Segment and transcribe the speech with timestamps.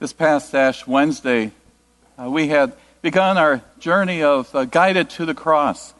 [0.00, 1.52] This past Ash Wednesday,
[2.20, 5.94] uh, we had begun our journey of uh, Guided to the Cross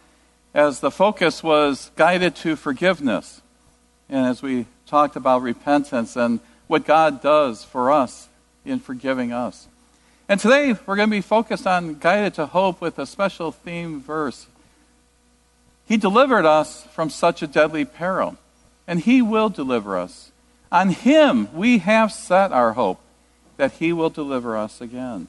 [0.53, 3.41] as the focus was guided to forgiveness.
[4.09, 8.29] And as we talked about repentance and what God does for us
[8.65, 9.69] in forgiving us.
[10.29, 14.01] And today we're going to be focused on guided to hope with a special theme
[14.01, 14.49] verse.
[15.87, 18.39] He delivered us from such a deadly peril,
[18.89, 20.33] and He will deliver us.
[20.73, 23.01] On Him we have set our hope
[23.57, 25.29] that He will deliver us again.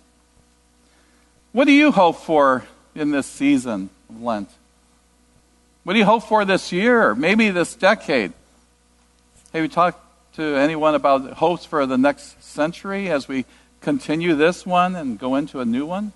[1.52, 4.50] What do you hope for in this season of Lent?
[5.84, 8.34] What do you hope for this year, maybe this decade?
[9.54, 10.00] Have you talked
[10.36, 13.46] to anyone about hopes for the next century as we
[13.82, 16.12] continue this one and go into a new one?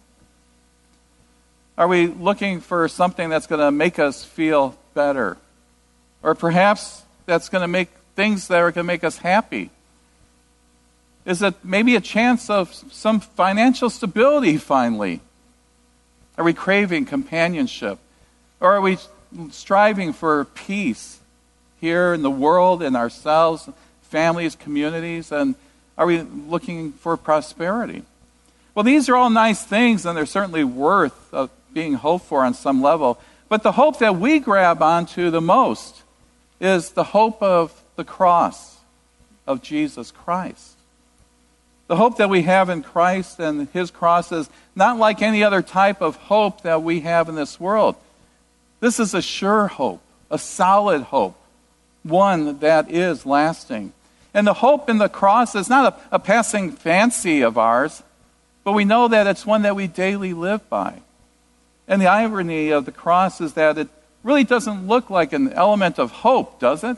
[1.77, 5.37] Are we looking for something that's going to make us feel better?
[6.21, 9.69] Or perhaps that's going to make things that are going to make us happy?
[11.29, 15.19] Is it maybe a chance of some financial stability finally?
[16.39, 17.99] Are we craving companionship?
[18.59, 18.97] Or are we
[19.51, 21.19] striving for peace
[21.79, 23.69] here in the world, in ourselves,
[24.01, 25.31] families, communities?
[25.31, 25.53] And
[25.99, 28.01] are we looking for prosperity?
[28.73, 31.31] Well, these are all nice things, and they're certainly worth
[31.71, 33.21] being hoped for on some level.
[33.49, 36.01] But the hope that we grab onto the most
[36.59, 38.77] is the hope of the cross
[39.45, 40.77] of Jesus Christ.
[41.89, 45.63] The hope that we have in Christ and his cross is not like any other
[45.63, 47.95] type of hope that we have in this world.
[48.79, 51.35] This is a sure hope, a solid hope,
[52.03, 53.91] one that is lasting.
[54.35, 58.03] And the hope in the cross is not a, a passing fancy of ours,
[58.63, 61.01] but we know that it's one that we daily live by.
[61.87, 63.87] And the irony of the cross is that it
[64.21, 66.97] really doesn't look like an element of hope, does it?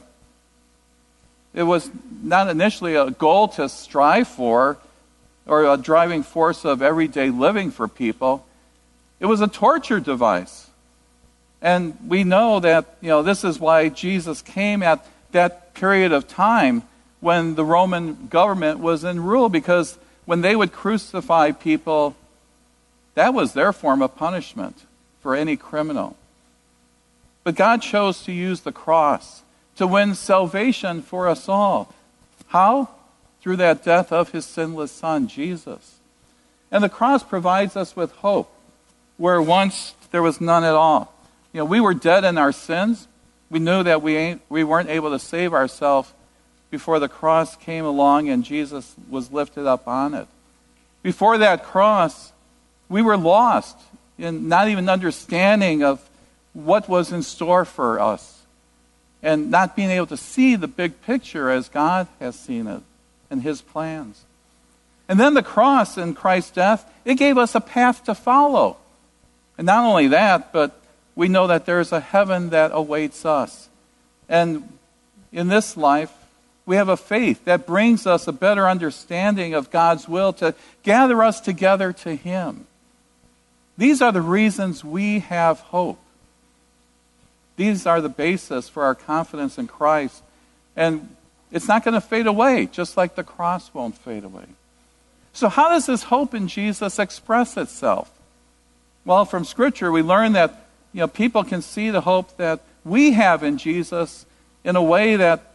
[1.53, 1.89] It was
[2.23, 4.77] not initially a goal to strive for
[5.45, 8.45] or a driving force of everyday living for people.
[9.19, 10.69] It was a torture device.
[11.61, 16.28] And we know that, you know, this is why Jesus came at that period of
[16.28, 16.84] time
[17.19, 22.16] when the Roman government was in rule, because when they would crucify people,
[23.13, 24.85] that was their form of punishment
[25.22, 26.16] for any criminal.
[27.44, 29.44] But God chose to use the cross
[29.81, 31.92] to win salvation for us all.
[32.50, 32.88] How?
[33.42, 35.96] Through that death of his sinless son, Jesus.
[36.72, 38.53] And the cross provides us with hope
[39.18, 41.12] where once there was none at all.
[41.52, 43.08] You know, we were dead in our sins.
[43.50, 46.14] We knew that we, ain't, we weren't able to save ourselves
[46.70, 50.28] before the cross came along and Jesus was lifted up on it.
[51.02, 52.34] Before that cross,
[52.88, 53.78] we were lost
[54.20, 56.08] in not even understanding of
[56.53, 58.41] what was in store for us
[59.24, 62.82] and not being able to see the big picture as God has seen it
[63.30, 64.26] and his plans.
[65.08, 68.78] And then the cross and Christ's death, it gave us a path to follow.
[69.58, 70.80] And not only that, but
[71.16, 73.70] we know that there is a heaven that awaits us.
[74.30, 74.68] And
[75.32, 76.12] in this life,
[76.66, 81.22] we have a faith that brings us a better understanding of God's will to gather
[81.24, 82.66] us together to Him.
[83.78, 86.00] These are the reasons we have hope.
[87.61, 90.23] These are the basis for our confidence in Christ.
[90.75, 91.16] And
[91.51, 94.45] it's not going to fade away, just like the cross won't fade away.
[95.31, 98.11] So, how does this hope in Jesus express itself?
[99.05, 103.11] Well, from Scripture, we learn that you know, people can see the hope that we
[103.11, 104.25] have in Jesus
[104.63, 105.53] in a way that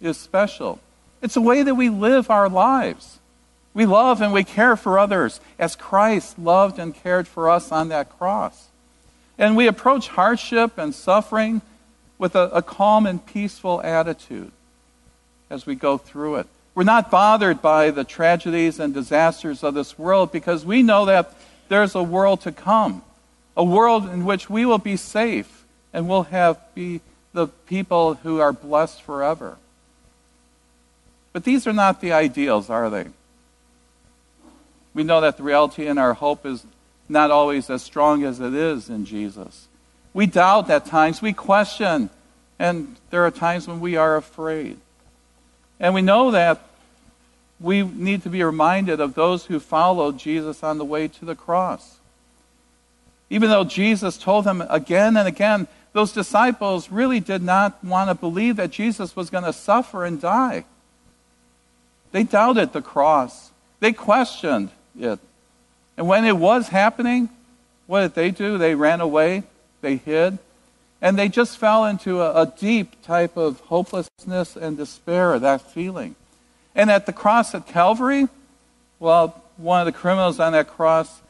[0.00, 0.80] is special.
[1.20, 3.18] It's a way that we live our lives.
[3.74, 7.90] We love and we care for others as Christ loved and cared for us on
[7.90, 8.68] that cross.
[9.38, 11.62] And we approach hardship and suffering
[12.18, 14.52] with a, a calm and peaceful attitude
[15.50, 16.46] as we go through it.
[16.74, 21.34] We're not bothered by the tragedies and disasters of this world because we know that
[21.68, 23.02] there's a world to come,
[23.56, 27.00] a world in which we will be safe and will have be
[27.32, 29.56] the people who are blessed forever.
[31.32, 33.06] But these are not the ideals, are they?
[34.94, 36.64] We know that the reality in our hope is
[37.08, 39.68] not always as strong as it is in Jesus.
[40.12, 42.10] We doubt at times, we question,
[42.58, 44.78] and there are times when we are afraid.
[45.80, 46.60] And we know that
[47.60, 51.34] we need to be reminded of those who followed Jesus on the way to the
[51.34, 51.98] cross.
[53.30, 58.14] Even though Jesus told them again and again, those disciples really did not want to
[58.14, 60.64] believe that Jesus was going to suffer and die.
[62.12, 63.50] They doubted the cross,
[63.80, 65.18] they questioned it.
[65.96, 67.28] And when it was happening,
[67.86, 68.58] what did they do?
[68.58, 69.44] They ran away,
[69.80, 70.38] they hid,
[71.00, 76.16] and they just fell into a, a deep type of hopelessness and despair, that feeling.
[76.74, 78.28] And at the cross at Calvary,
[78.98, 81.20] Well, one of the criminals on that cross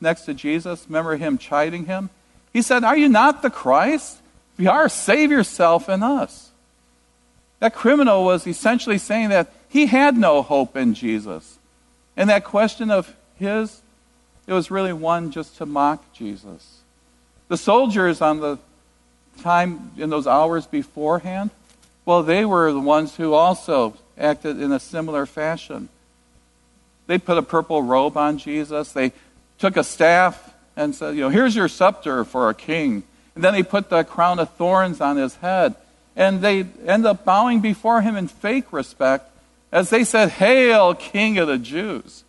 [0.00, 2.10] next to Jesus, remember him chiding him?
[2.52, 4.18] He said, Are you not the Christ?
[4.54, 6.50] If you are, save yourself and us.
[7.60, 11.58] That criminal was essentially saying that he had no hope in Jesus.
[12.16, 13.82] And that question of his,
[14.48, 16.80] it was really one just to mock Jesus.
[17.48, 18.58] The soldiers on the
[19.42, 21.50] time in those hours beforehand,
[22.04, 25.90] well, they were the ones who also acted in a similar fashion.
[27.06, 28.92] They put a purple robe on Jesus.
[28.92, 29.12] They
[29.58, 33.02] took a staff and said, You know, here's your scepter for a king.
[33.34, 35.74] And then they put the crown of thorns on his head.
[36.16, 39.30] And they end up bowing before him in fake respect
[39.70, 42.24] as they said, Hail, King of the Jews.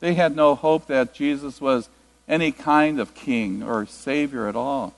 [0.00, 1.88] They had no hope that Jesus was
[2.28, 4.94] any kind of king or savior at all.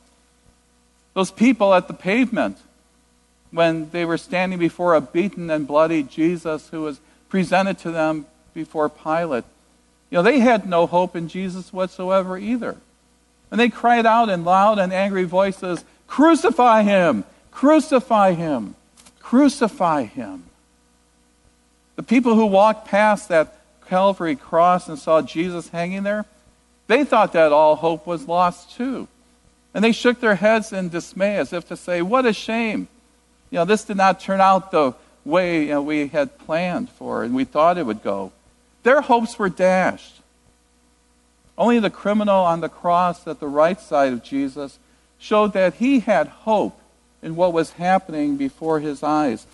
[1.15, 2.59] Those people at the pavement,
[3.51, 8.27] when they were standing before a beaten and bloody Jesus who was presented to them
[8.55, 9.45] before Pilate,
[10.11, 12.77] you know, they had no hope in Jesus whatsoever either.
[13.51, 17.25] And they cried out in loud and angry voices, Crucify him!
[17.51, 18.75] Crucify him!
[19.21, 20.45] Crucify him!
[21.97, 23.58] The people who walked past that
[23.89, 26.27] Calvary cross and saw Jesus hanging there,
[26.87, 29.09] they thought that all hope was lost too.
[29.75, 32.89] And they shook their heads in dismay as if to say, What a shame.
[33.51, 34.95] You know, this did not turn out the
[35.25, 38.33] way you know, we had planned for and we thought it would go.
[38.83, 40.21] Their hopes were dashed.
[41.57, 44.79] Only the criminal on the cross at the right side of Jesus
[45.19, 46.81] showed that he had hope
[47.21, 49.47] in what was happening before his eyes.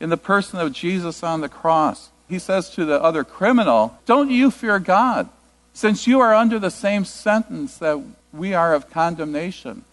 [0.00, 4.30] In the person of Jesus on the cross, he says to the other criminal, Don't
[4.30, 5.28] you fear God,
[5.74, 8.00] since you are under the same sentence that
[8.32, 9.84] we are of condemnation.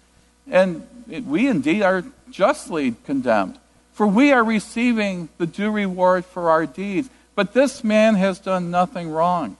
[0.49, 3.57] And we indeed are justly condemned,
[3.93, 7.09] for we are receiving the due reward for our deeds.
[7.35, 9.57] But this man has done nothing wrong.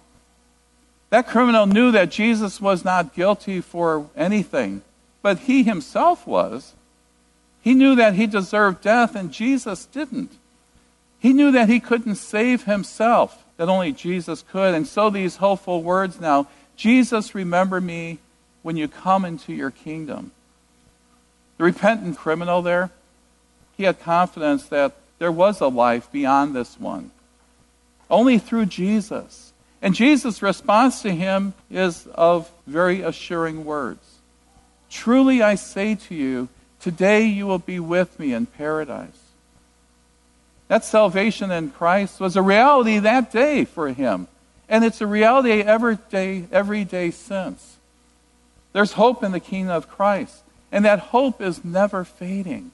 [1.10, 4.82] That criminal knew that Jesus was not guilty for anything,
[5.22, 6.74] but he himself was.
[7.62, 10.32] He knew that he deserved death, and Jesus didn't.
[11.20, 14.74] He knew that he couldn't save himself, that only Jesus could.
[14.74, 18.20] And so these hopeful words now Jesus, remember me
[18.62, 20.32] when you come into your kingdom.
[21.58, 22.92] The repentant criminal there,
[23.76, 27.10] he had confidence that there was a life beyond this one.
[28.10, 29.48] Only through Jesus
[29.82, 34.00] and Jesus' response to him is of very assuring words
[34.90, 36.48] Truly I say to you,
[36.80, 39.27] today you will be with me in paradise.
[40.68, 44.28] That salvation in Christ was a reality that day for him.
[44.70, 47.78] And it's a reality every day, every day since.
[48.74, 50.44] There's hope in the kingdom of Christ.
[50.72, 52.72] And that hope is never fading.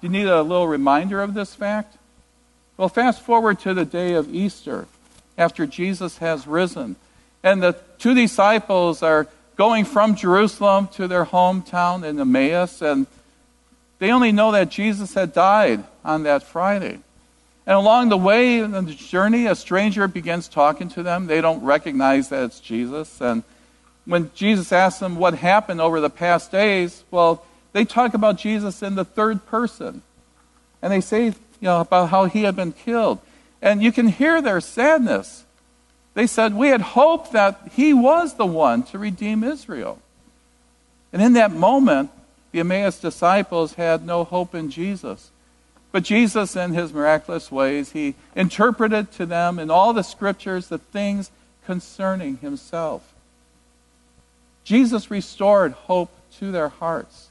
[0.00, 1.96] Do you need a little reminder of this fact?
[2.76, 4.86] Well, fast forward to the day of Easter
[5.36, 6.96] after Jesus has risen.
[7.42, 9.26] And the two disciples are
[9.56, 13.08] going from Jerusalem to their hometown in Emmaus, and
[13.98, 17.00] they only know that Jesus had died on that Friday.
[17.66, 21.26] And along the way in the journey, a stranger begins talking to them.
[21.26, 23.20] They don't recognize that it's Jesus.
[23.20, 23.42] And
[24.06, 28.82] when Jesus asks them what happened over the past days, well, they talk about Jesus
[28.82, 30.02] in the third person.
[30.80, 33.18] And they say, you know, about how he had been killed.
[33.60, 35.44] And you can hear their sadness.
[36.14, 40.00] They said, We had hoped that he was the one to redeem Israel.
[41.12, 42.10] And in that moment,
[42.52, 45.30] the Emmaus disciples had no hope in Jesus.
[45.92, 50.78] But Jesus, in his miraculous ways, he interpreted to them in all the scriptures the
[50.78, 51.30] things
[51.64, 53.14] concerning himself.
[54.64, 57.28] Jesus restored hope to their hearts.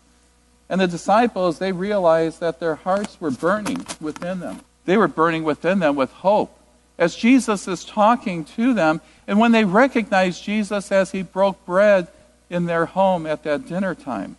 [0.69, 4.61] And the disciples, they realized that their hearts were burning within them.
[4.85, 6.57] They were burning within them with hope
[6.97, 9.01] as Jesus is talking to them.
[9.27, 12.07] And when they recognized Jesus as he broke bread
[12.49, 14.37] in their home at that dinner time.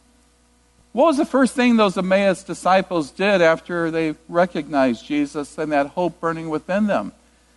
[0.92, 5.88] What was the first thing those Emmaus disciples did after they recognized Jesus and that
[5.88, 7.12] hope burning within them?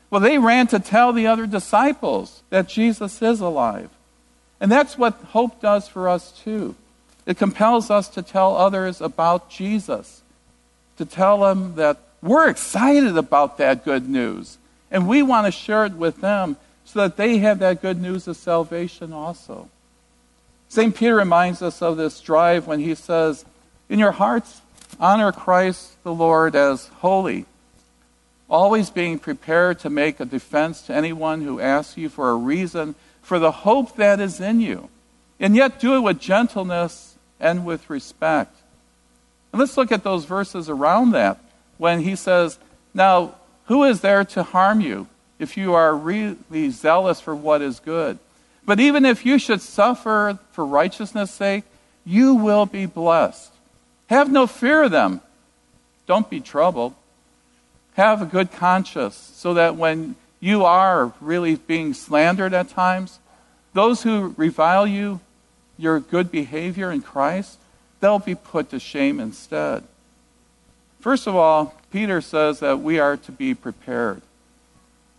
[0.10, 3.90] Well, they ran to tell the other disciples that Jesus is alive.
[4.60, 6.76] And that's what hope does for us, too.
[7.26, 10.22] It compels us to tell others about Jesus,
[10.98, 14.58] to tell them that we're excited about that good news.
[14.92, 18.28] And we want to share it with them so that they have that good news
[18.28, 19.70] of salvation also.
[20.72, 20.96] St.
[20.96, 23.44] Peter reminds us of this drive when he says,
[23.90, 24.62] In your hearts,
[25.02, 27.46] honor Christ the Lord as holy,
[28.50, 32.96] always being prepared to make a defense to anyone who asks you for a reason
[33.22, 34.88] for the hope that is in you,
[35.42, 38.56] and yet do it with gentleness and with respect.
[39.52, 41.38] And let's look at those verses around that
[41.80, 42.58] when he says,
[42.94, 43.36] Now,
[43.66, 48.20] Who is there to harm you if you are really zealous for what is good?
[48.66, 51.64] But even if you should suffer for righteousness' sake,
[52.06, 53.52] you will be blessed.
[54.08, 55.22] Have no fear of them.
[56.06, 56.94] Don't be troubled.
[57.94, 63.20] Have a good conscience so that when you are really being slandered at times,
[63.74, 65.20] those who revile you,
[65.78, 67.58] your good behavior in Christ,
[68.00, 69.84] they'll be put to shame instead.
[71.00, 74.22] First of all, Peter says that we are to be prepared.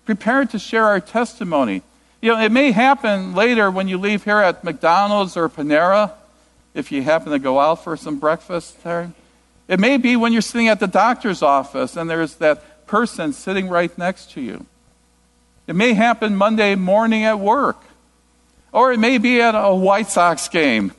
[0.05, 1.83] Prepared to share our testimony.
[2.23, 6.13] You know, it may happen later when you leave here at McDonald's or Panera,
[6.73, 9.13] if you happen to go out for some breakfast there.
[9.67, 13.69] It may be when you're sitting at the doctor's office and there's that person sitting
[13.69, 14.67] right next to you.
[15.67, 17.83] It may happen Monday morning at work.
[18.71, 20.93] Or it may be at a White Sox game.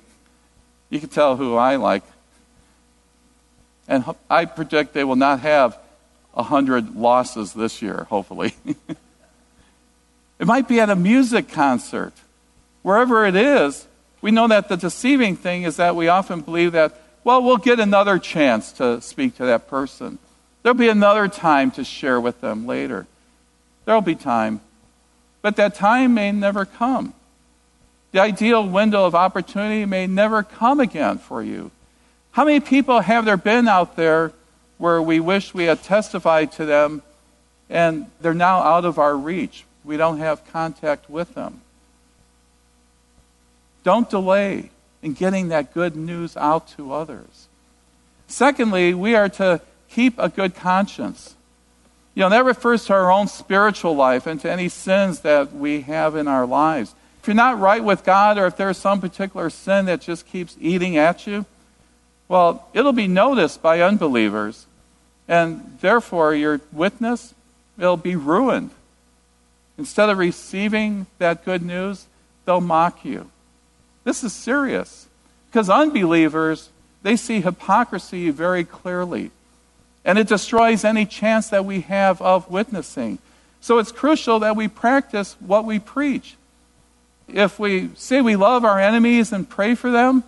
[0.89, 2.03] You can tell who I like.
[3.87, 5.77] And I predict they will not have
[6.33, 8.55] 100 losses this year, hopefully.
[10.43, 12.11] it might be at a music concert.
[12.81, 13.87] Wherever it is,
[14.21, 17.79] we know that the deceiving thing is that we often believe that, well, we'll get
[17.79, 20.19] another chance to speak to that person.
[20.61, 23.07] There'll be another time to share with them later.
[23.85, 24.59] There'll be time.
[25.41, 27.13] But that time may never come.
[28.11, 31.71] The ideal window of opportunity may never come again for you.
[32.31, 34.33] How many people have there been out there
[34.77, 37.01] where we wish we had testified to them
[37.69, 39.63] and they're now out of our reach?
[39.83, 41.61] We don't have contact with them.
[43.83, 44.71] Don't delay
[45.01, 47.47] in getting that good news out to others.
[48.27, 51.35] Secondly, we are to keep a good conscience.
[52.15, 55.81] You know, that refers to our own spiritual life and to any sins that we
[55.81, 56.95] have in our lives.
[57.21, 60.55] If you're not right with God or if there's some particular sin that just keeps
[60.59, 61.45] eating at you,
[62.27, 64.65] well, it'll be noticed by unbelievers.
[65.27, 67.33] And therefore, your witness
[67.77, 68.71] will be ruined.
[69.77, 72.05] Instead of receiving that good news,
[72.45, 73.29] they'll mock you.
[74.03, 75.07] This is serious
[75.49, 76.69] because unbelievers,
[77.01, 79.31] they see hypocrisy very clearly.
[80.05, 83.19] And it destroys any chance that we have of witnessing.
[83.61, 86.35] So it's crucial that we practice what we preach.
[87.27, 90.23] If we say we love our enemies and pray for them,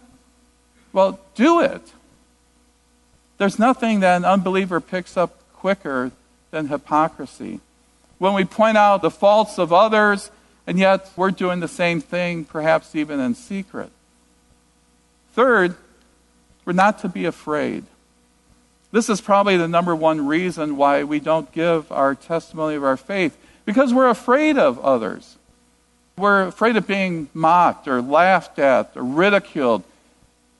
[0.94, 1.82] well, do it.
[3.38, 6.12] There's nothing that an unbeliever picks up quicker
[6.52, 7.60] than hypocrisy.
[8.17, 10.31] When we point out the faults of others,
[10.67, 13.91] and yet we're doing the same thing, perhaps even in secret.
[15.34, 15.75] Third,
[16.63, 17.84] we're not to be afraid.
[18.91, 22.98] This is probably the number one reason why we don't give our testimony of our
[22.98, 25.36] faith, because we're afraid of others.
[26.17, 29.84] We're afraid of being mocked or laughed at or ridiculed.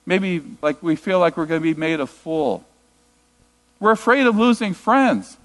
[0.05, 2.65] Maybe like we feel like we're going to be made a fool.
[3.79, 5.38] We're afraid of losing friends.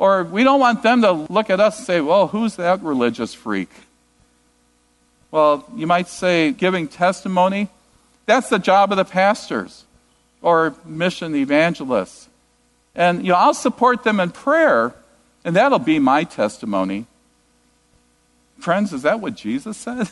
[0.00, 3.34] Or we don't want them to look at us and say, well, who's that religious
[3.34, 3.68] freak?
[5.30, 7.68] Well, you might say giving testimony,
[8.24, 9.84] that's the job of the pastors
[10.40, 12.30] or mission evangelists.
[12.94, 14.94] And you know, I'll support them in prayer,
[15.44, 17.04] and that'll be my testimony.
[18.58, 20.08] Friends, is that what Jesus said?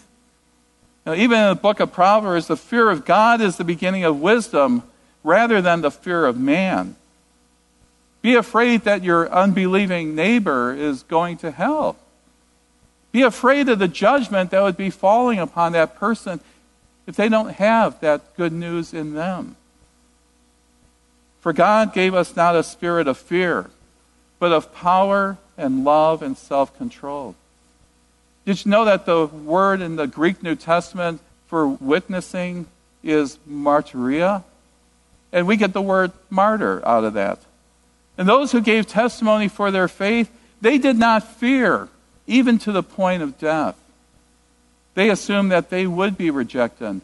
[1.06, 4.82] Even in the book of Proverbs, the fear of God is the beginning of wisdom
[5.24, 6.94] rather than the fear of man.
[8.22, 11.96] Be afraid that your unbelieving neighbor is going to hell.
[13.12, 16.40] Be afraid of the judgment that would be falling upon that person
[17.06, 19.56] if they don't have that good news in them.
[21.40, 23.70] For God gave us not a spirit of fear,
[24.38, 27.34] but of power and love and self control.
[28.44, 32.66] Did you know that the word in the Greek New Testament for witnessing
[33.02, 34.44] is martyria?
[35.32, 37.38] And we get the word martyr out of that.
[38.18, 40.28] And those who gave testimony for their faith,
[40.60, 41.88] they did not fear,
[42.26, 43.76] even to the point of death.
[44.94, 47.00] They assumed that they would be rejected.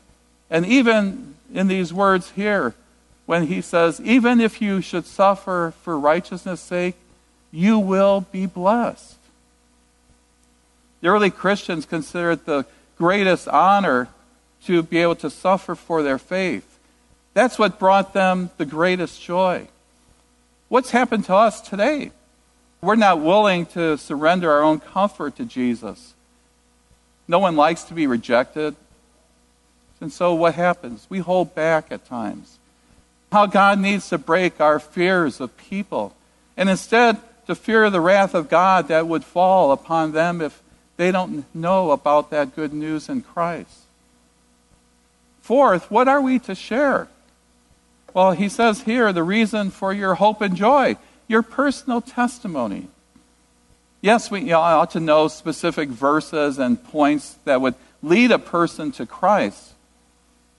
[0.50, 2.74] And even in these words here,
[3.26, 6.96] when he says, Even if you should suffer for righteousness' sake,
[7.52, 9.16] you will be blessed.
[11.00, 12.66] The early Christians considered the
[12.98, 14.08] greatest honor
[14.66, 16.78] to be able to suffer for their faith.
[17.34, 19.68] That's what brought them the greatest joy.
[20.68, 22.10] What's happened to us today?
[22.80, 26.14] We're not willing to surrender our own comfort to Jesus.
[27.26, 28.76] No one likes to be rejected.
[30.00, 31.06] And so what happens?
[31.08, 32.58] We hold back at times
[33.32, 36.14] how God needs to break our fears of people,
[36.56, 37.18] and instead
[37.48, 40.62] to fear the wrath of God that would fall upon them if
[40.96, 43.80] they don't know about that good news in Christ.
[45.40, 47.08] Fourth, what are we to share?
[48.14, 52.88] Well, he says here the reason for your hope and joy, your personal testimony.
[54.00, 59.06] Yes, we ought to know specific verses and points that would lead a person to
[59.06, 59.72] Christ.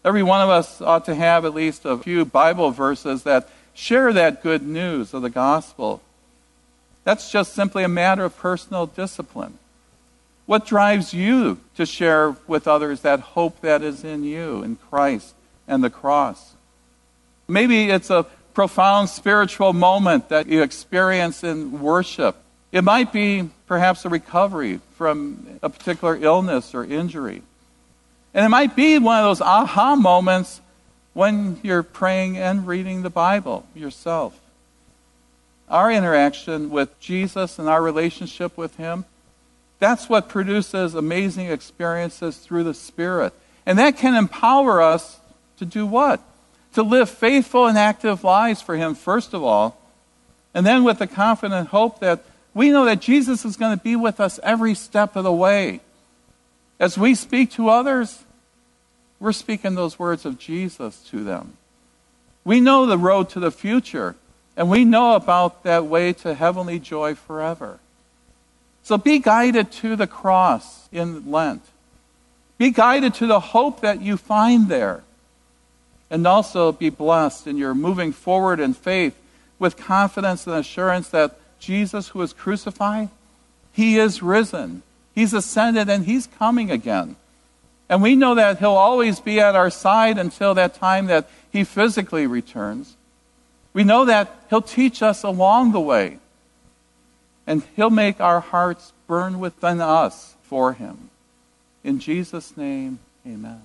[0.03, 4.11] Every one of us ought to have at least a few Bible verses that share
[4.13, 6.01] that good news of the gospel.
[7.03, 9.59] That's just simply a matter of personal discipline.
[10.45, 15.33] What drives you to share with others that hope that is in you, in Christ
[15.67, 16.55] and the cross?
[17.47, 22.35] Maybe it's a profound spiritual moment that you experience in worship.
[22.71, 27.41] It might be perhaps a recovery from a particular illness or injury.
[28.33, 30.61] And it might be one of those aha moments
[31.13, 34.39] when you're praying and reading the Bible yourself.
[35.69, 39.05] Our interaction with Jesus and our relationship with Him,
[39.79, 43.33] that's what produces amazing experiences through the Spirit.
[43.65, 45.19] And that can empower us
[45.57, 46.21] to do what?
[46.75, 49.77] To live faithful and active lives for Him, first of all,
[50.53, 53.95] and then with the confident hope that we know that Jesus is going to be
[53.95, 55.81] with us every step of the way.
[56.79, 58.23] As we speak to others,
[59.19, 61.57] we're speaking those words of Jesus to them.
[62.43, 64.15] We know the road to the future,
[64.55, 67.79] and we know about that way to heavenly joy forever.
[68.83, 71.63] So be guided to the cross in Lent.
[72.57, 75.03] Be guided to the hope that you find there.
[76.09, 79.15] And also be blessed in your moving forward in faith
[79.57, 83.09] with confidence and assurance that Jesus, who was crucified,
[83.71, 84.83] he is risen.
[85.13, 87.15] He's ascended and he's coming again.
[87.89, 91.63] And we know that He'll always be at our side until that time that He
[91.63, 92.95] physically returns.
[93.73, 96.19] We know that He'll teach us along the way.
[97.45, 101.09] And He'll make our hearts burn within us for Him.
[101.83, 103.61] In Jesus' name, amen.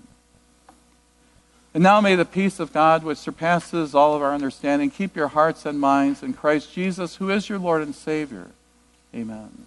[1.72, 5.28] And now may the peace of God, which surpasses all of our understanding, keep your
[5.28, 8.48] hearts and minds in Christ Jesus, who is your Lord and Savior.
[9.14, 9.66] Amen.